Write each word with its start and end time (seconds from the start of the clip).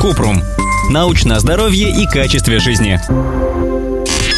Купрум. 0.00 0.42
Научное 0.90 1.38
здоровье 1.38 1.90
и 1.90 2.06
качестве 2.06 2.58
жизни. 2.58 3.00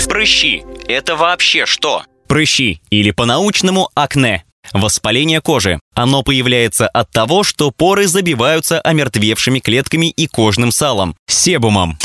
Прыщи– 0.09 0.65
это 0.89 1.15
вообще 1.15 1.65
что? 1.65 2.03
Прыщи, 2.27 2.81
или 2.91 3.13
по-научному 3.13 3.89
акне. 3.95 4.45
Воспаление 4.73 5.41
кожи. 5.41 5.79
Оно 5.95 6.23
появляется 6.23 6.89
от 6.89 7.11
того, 7.11 7.45
что 7.45 7.71
поры 7.71 8.09
забиваются 8.09 8.81
омертвевшими 8.81 9.61
клетками 9.61 10.11
и 10.11 10.27
кожным 10.27 10.73
салом– 10.73 11.15
себумом. 11.29 11.99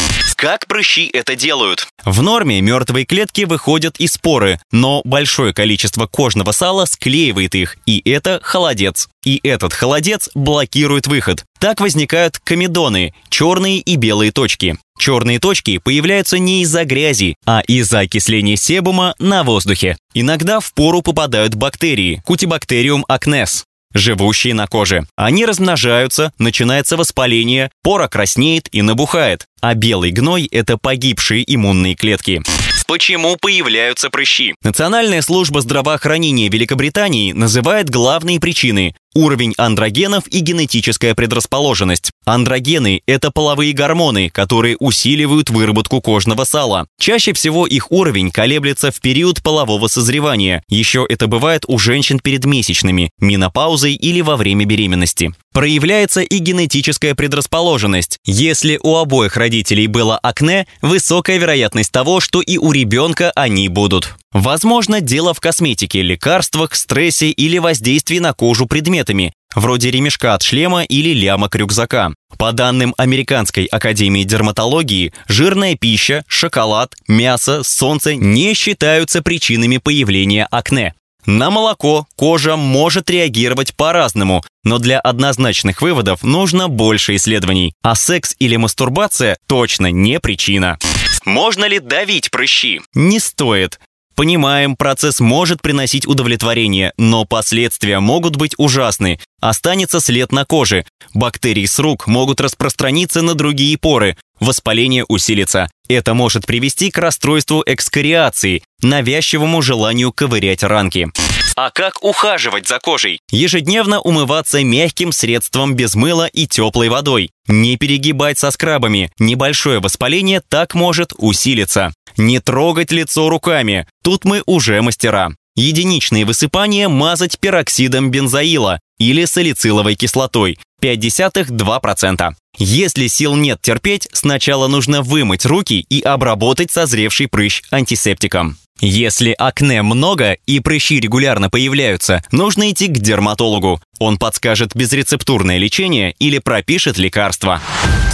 Как 0.44 0.68
прыщи 0.68 1.10
это 1.14 1.38
делают? 1.38 1.88
В 2.04 2.21
норме 2.21 2.59
мертвые 2.59 3.05
клетки 3.05 3.44
выходят 3.46 3.96
из 3.98 4.18
поры, 4.18 4.59
но 4.73 5.02
большое 5.05 5.54
количество 5.54 6.05
кожного 6.05 6.52
сала 6.52 6.84
склеивает 6.84 7.55
их, 7.55 7.77
и 7.86 8.02
это 8.04 8.41
холодец. 8.44 9.08
И 9.23 9.40
этот 9.41 9.71
холодец 9.71 10.30
блокирует 10.36 11.08
выход. 11.08 11.45
Так 11.59 11.80
возникают 11.80 12.40
комедоны– 12.40 13.14
черные 13.30 13.80
и 13.80 13.95
белые 13.95 14.34
точки. 14.34 14.76
Черные 15.00 15.40
точки 15.40 15.77
появляются 15.77 16.38
не 16.40 16.64
из-за 16.64 16.84
грязи, 16.84 17.38
а 17.45 17.62
из-за 17.66 18.00
окисления 18.00 18.58
себума 18.58 19.16
на 19.20 19.44
воздухе. 19.44 19.95
Иногда 20.14 20.59
в 20.59 20.73
пору 20.73 21.02
попадают 21.02 21.55
бактерии– 21.55 22.22
кутибактериум 22.25 23.05
акнес 23.08 23.64
живущие 23.93 24.53
на 24.53 24.67
коже. 24.67 25.07
Они 25.15 25.45
размножаются, 25.45 26.31
начинается 26.38 26.97
воспаление, 26.97 27.71
пора 27.81 28.07
краснеет 28.07 28.67
и 28.71 28.81
набухает. 28.81 29.47
А 29.61 29.75
белый 29.75 30.11
гной– 30.11 30.47
это 30.52 30.77
погибшие 30.77 31.43
иммунные 31.47 31.95
клетки. 31.95 32.41
Почему 32.86 33.38
появляются 33.40 34.10
прыщи? 34.10 34.55
Национальная 34.64 35.22
служба 35.22 35.62
здравоохранения 35.62 36.50
Великобритании 36.50 37.32
называет 37.32 37.90
главные 37.90 38.40
причины 38.40 38.96
уровень 39.14 39.54
андрогенов 39.58 40.28
и 40.28 40.40
генетическая 40.40 41.14
предрасположенность. 41.14 42.12
Андрогены– 42.26 43.02
это 43.06 43.32
половые 43.32 43.73
гормоны, 43.73 44.30
которые 44.30 44.78
усиливают 44.78 45.50
выработку 45.50 46.02
кожного 46.02 46.44
сала. 46.44 46.88
Чаще 47.00 47.34
всего 47.34 47.67
их 47.67 47.92
уровень 47.92 48.31
колеблется 48.31 48.92
в 48.92 49.00
период 49.02 49.42
полового 49.44 49.88
созревания. 49.88 50.64
Еще 50.68 51.06
это 51.08 51.28
бывает 51.28 51.64
у 51.68 51.78
женщин 51.78 52.20
перед 52.20 52.45
месячными, 52.45 53.12
менопаузой 53.20 53.94
или 53.94 54.22
во 54.22 54.36
время 54.36 54.66
беременности. 54.66 55.34
Проявляется 55.54 56.22
и 56.22 56.40
генетическая 56.40 57.14
предрасположенность. 57.14 58.18
Если 58.26 58.80
у 58.82 58.96
обоих 58.96 59.38
родителей 59.38 59.86
было 59.86 60.18
акне, 60.18 60.66
высокая 60.82 61.38
вероятность 61.38 61.92
того, 61.92 62.20
что 62.20 62.42
и 62.42 62.58
у 62.58 62.72
ребенка 62.72 63.32
они 63.36 63.70
будут. 63.70 64.16
Возможно, 64.31 65.00
дело 65.00 65.36
в 65.36 65.40
косметике, 65.40 66.02
лекарствах, 66.02 66.74
стрессе 66.74 67.30
или 67.30 67.59
воздействии 67.59 68.18
на 68.18 68.34
кожу 68.34 68.66
предметами, 68.66 69.31
вроде 69.54 69.92
ремешка 69.92 70.34
от 70.34 70.42
шлема 70.42 70.84
или 70.84 71.14
лямок 71.14 71.56
рюкзака. 71.56 72.14
По 72.40 72.52
данным 72.52 72.96
Американской 72.98 73.66
академии 73.66 74.24
дерматологии, 74.24 75.14
жирная 75.28 75.76
пища, 75.76 76.24
шоколад, 76.28 76.96
мясо, 77.08 77.62
солнце 77.64 78.16
не 78.16 78.56
считаются 78.56 79.22
причинами 79.22 79.78
появления 79.78 80.48
акне. 80.50 80.96
На 81.25 81.49
молоко 81.49 82.07
кожа 82.16 82.55
может 82.55 83.09
реагировать 83.09 83.75
по-разному, 83.75 84.43
но 84.63 84.77
для 84.77 84.99
однозначных 84.99 85.81
выводов 85.81 86.23
нужно 86.23 86.67
больше 86.67 87.16
исследований. 87.16 87.73
А 87.81 87.95
секс 87.95 88.35
или 88.39 88.55
мастурбация 88.55 89.38
точно 89.47 89.91
не 89.91 90.19
причина. 90.19 90.77
Можно 91.25 91.66
ли 91.66 91.79
давить 91.79 92.31
прыщи? 92.31 92.81
Не 92.94 93.19
стоит. 93.19 93.79
Понимаем, 94.16 94.75
процесс 94.75 95.19
может 95.19 95.61
приносить 95.61 96.08
удовлетворение, 96.08 96.94
но 96.97 97.25
последствия 97.25 98.00
могут 98.00 98.36
быть 98.36 98.53
ужасны. 98.58 99.19
Останется 99.42 100.00
след 100.00 100.31
на 100.31 100.45
коже. 100.45 100.86
Бактерии 101.14 101.66
с 101.66 101.80
рук 101.80 102.08
могут 102.08 102.39
распространиться 102.39 103.22
на 103.22 103.34
другие 103.34 103.78
поры. 103.78 104.17
Воспаление 104.39 105.06
усилится. 105.08 105.69
Это 105.88 106.14
может 106.14 106.45
привести 106.45 106.91
к 106.91 106.97
расстройству 106.97 107.64
экскориации, 107.66 108.64
навязчивому 108.81 109.61
желанию 109.61 110.11
ковырять 110.11 110.63
ранки. 110.63 111.09
А 111.56 111.69
как 111.72 112.03
ухаживать 112.03 112.68
за 112.68 112.80
кожей? 112.80 113.19
Ежедневно 113.30 114.00
умываться 114.00 114.64
мягким 114.64 115.12
средством 115.12 115.75
без 115.75 115.96
мыла 115.96 116.28
и 116.28 116.47
теплой 116.47 116.90
водой. 116.90 117.31
Не 117.47 117.78
перегибать 117.78 118.40
со 118.40 118.52
скрабами. 118.52 119.12
Небольшое 119.19 119.80
воспаление 119.80 120.42
так 120.47 120.74
может 120.74 121.13
усилиться. 121.18 121.94
Не 122.18 122.40
трогать 122.40 122.92
лицо 122.92 123.30
руками. 123.30 123.88
Тут 124.03 124.25
мы 124.25 124.42
уже 124.46 124.81
мастера. 124.81 125.31
Единичные 125.56 126.25
высыпания 126.25 126.90
мазать 126.90 127.40
пероксидом 127.40 128.09
бензоила 128.09 128.80
или 128.97 129.25
салициловой 129.25 129.96
кислотой 129.96 130.58
0,5-2%. 130.81 132.34
Если 132.58 133.08
сил 133.08 133.36
нет 133.36 133.59
терпеть, 133.62 134.08
сначала 134.12 134.68
нужно 134.68 135.02
вымыть 135.02 135.46
руки 135.46 135.86
и 135.90 136.02
обработать 136.02 136.72
созревший 136.72 137.28
прыщ 137.28 137.62
антисептиком. 137.72 138.58
Если 138.79 139.34
акне 139.38 139.81
много 139.81 140.38
и 140.45 140.59
прыщи 140.59 141.00
регулярно 141.00 141.50
появляются, 141.50 142.22
нужно 142.31 142.72
идти 142.72 142.88
к 142.88 142.97
дерматологу. 142.97 143.81
Он 144.00 144.17
подскажет 144.17 144.75
безрецептурное 144.75 145.57
лечение 145.57 146.16
или 146.19 146.39
пропишет 146.39 146.97
лекарства. 146.97 147.62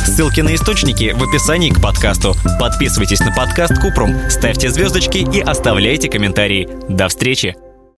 Ссылки 0.06 0.42
на 0.42 0.54
источники 0.56 1.14
в 1.16 1.24
описании 1.24 1.72
к 1.72 1.82
подкасту. 1.82 2.36
Подписывайтесь 2.60 3.20
на 3.20 3.34
подкаст 3.34 3.80
Купрум, 3.80 4.30
ставьте 4.30 4.70
звездочки 4.70 5.18
и 5.18 5.40
оставляйте 5.40 6.10
комментарии. 6.10 6.70
До 6.88 7.08
встречи! 7.08 7.56